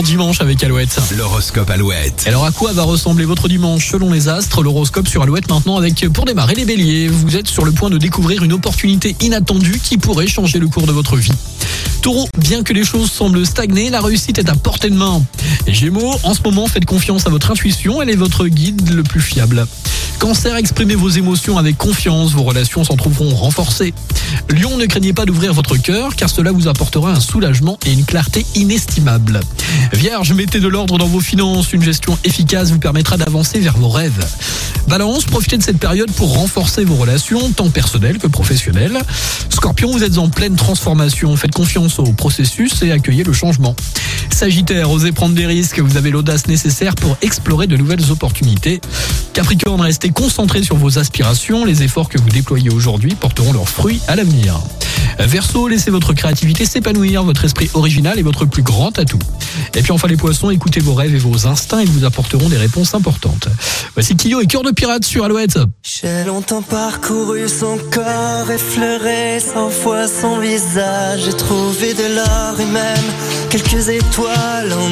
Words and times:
Bon 0.00 0.06
dimanche 0.06 0.40
avec 0.40 0.64
Alouette. 0.64 0.98
L'horoscope 1.14 1.68
Alouette. 1.68 2.24
Alors 2.26 2.46
à 2.46 2.52
quoi 2.52 2.72
va 2.72 2.84
ressembler 2.84 3.26
votre 3.26 3.48
dimanche 3.48 3.90
selon 3.90 4.10
les 4.10 4.30
astres? 4.30 4.62
L'horoscope 4.62 5.06
sur 5.06 5.22
Alouette 5.22 5.50
maintenant 5.50 5.76
avec 5.76 6.08
pour 6.08 6.24
démarrer 6.24 6.54
les 6.54 6.64
béliers. 6.64 7.08
Vous 7.08 7.36
êtes 7.36 7.48
sur 7.48 7.66
le 7.66 7.72
point 7.72 7.90
de 7.90 7.98
découvrir 7.98 8.42
une 8.42 8.54
opportunité 8.54 9.14
inattendue 9.20 9.78
qui 9.78 9.98
pourrait 9.98 10.26
changer 10.26 10.58
le 10.58 10.68
cours 10.68 10.86
de 10.86 10.92
votre 10.92 11.18
vie. 11.18 11.34
Taureau, 12.00 12.30
bien 12.38 12.62
que 12.62 12.72
les 12.72 12.82
choses 12.82 13.12
semblent 13.12 13.44
stagner, 13.44 13.90
la 13.90 14.00
réussite 14.00 14.38
est 14.38 14.48
à 14.48 14.54
portée 14.54 14.88
de 14.88 14.96
main. 14.96 15.22
Gémeaux, 15.66 16.14
en 16.22 16.32
ce 16.32 16.40
moment 16.42 16.66
faites 16.66 16.86
confiance 16.86 17.26
à 17.26 17.28
votre 17.28 17.50
intuition, 17.50 18.00
elle 18.00 18.08
est 18.08 18.16
votre 18.16 18.46
guide 18.46 18.94
le 18.94 19.02
plus 19.02 19.20
fiable. 19.20 19.66
Cancer, 20.18 20.56
exprimez 20.56 20.94
vos 20.94 21.08
émotions 21.08 21.56
avec 21.56 21.76
confiance, 21.76 22.32
vos 22.32 22.42
relations 22.42 22.84
s'en 22.84 22.96
trouveront 22.96 23.34
renforcées. 23.34 23.94
Lion, 24.50 24.76
ne 24.76 24.84
craignez 24.84 25.12
pas 25.12 25.24
d'ouvrir 25.24 25.54
votre 25.54 25.76
cœur 25.76 26.14
car 26.14 26.28
cela 26.28 26.52
vous 26.52 26.68
apportera 26.68 27.12
un 27.12 27.20
soulagement 27.20 27.78
et 27.86 27.92
une 27.92 28.04
clarté 28.04 28.44
inestimable. 28.54 29.40
Vierge, 29.92 30.32
mettez 30.32 30.60
de 30.60 30.68
l'ordre 30.68 30.98
dans 30.98 31.06
vos 31.06 31.20
finances, 31.20 31.72
une 31.72 31.82
gestion 31.82 32.18
efficace 32.24 32.70
vous 32.70 32.78
permettra 32.78 33.16
d'avancer 33.16 33.58
vers 33.58 33.76
vos 33.76 33.88
rêves. 33.88 34.24
Balance, 34.88 35.24
profitez 35.24 35.58
de 35.58 35.62
cette 35.62 35.78
période 35.78 36.10
pour 36.12 36.34
renforcer 36.34 36.84
vos 36.84 36.96
relations, 36.96 37.50
tant 37.50 37.70
personnelles 37.70 38.18
que 38.18 38.26
professionnelles. 38.26 38.98
Scorpion, 39.50 39.90
vous 39.90 40.02
êtes 40.02 40.18
en 40.18 40.28
pleine 40.28 40.56
transformation, 40.56 41.36
faites 41.36 41.54
confiance 41.54 41.98
au 41.98 42.12
processus 42.12 42.82
et 42.82 42.90
accueillez 42.92 43.24
le 43.24 43.32
changement. 43.32 43.74
Sagittaire, 44.30 44.90
osez 44.90 45.12
prendre 45.12 45.34
des 45.34 45.46
risques, 45.46 45.80
vous 45.80 45.96
avez 45.96 46.10
l'audace 46.10 46.46
nécessaire 46.46 46.94
pour 46.94 47.16
explorer 47.22 47.66
de 47.66 47.76
nouvelles 47.76 48.10
opportunités. 48.10 48.80
Capricorne, 49.32 49.80
restez 49.80 50.10
concentré 50.10 50.62
sur 50.62 50.76
vos 50.76 50.98
aspirations, 50.98 51.64
les 51.64 51.82
efforts 51.82 52.08
que 52.08 52.18
vous 52.18 52.30
déployez 52.30 52.70
aujourd'hui 52.70 53.14
porteront 53.14 53.52
leurs 53.52 53.68
fruits 53.68 54.00
à 54.08 54.16
l'avenir. 54.16 54.60
Verseau, 55.18 55.68
laissez 55.68 55.90
votre 55.90 56.12
créativité 56.12 56.64
s'épanouir, 56.64 57.24
votre 57.24 57.44
esprit 57.44 57.70
original 57.74 58.18
est 58.18 58.22
votre 58.22 58.44
plus 58.44 58.62
grand 58.62 58.98
atout. 58.98 59.18
Et 59.74 59.82
puis 59.82 59.92
enfin 59.92 60.08
les 60.08 60.16
poissons, 60.16 60.50
écoutez 60.50 60.80
vos 60.80 60.94
rêves 60.94 61.14
et 61.14 61.18
vos 61.18 61.46
instincts, 61.46 61.82
ils 61.82 61.90
vous 61.90 62.04
apporteront 62.04 62.48
des 62.48 62.56
réponses 62.56 62.94
importantes. 62.94 63.48
Voici 63.94 64.16
Kyo 64.16 64.40
et 64.40 64.46
Cœur 64.46 64.62
de 64.62 64.70
Pirate 64.70 65.04
sur 65.04 65.24
Alouette. 65.24 65.58
Longtemps 66.26 66.62
parcouru 66.62 67.48
son 67.48 67.78
corps, 67.90 68.50
effleuré 68.50 69.40
cent 69.40 69.70
fois 69.70 70.06
son 70.08 70.38
visage. 70.38 71.28
Trouvé 71.36 71.94
de 71.94 72.14
l'or 72.14 72.56
quelques 73.50 73.88
étoiles 73.88 74.72
en. 74.72 74.90